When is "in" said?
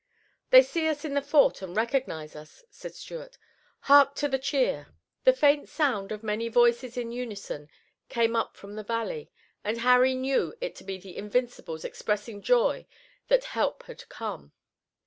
1.05-1.13, 6.97-7.11